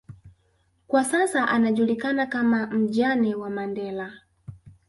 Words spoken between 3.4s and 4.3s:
Mandela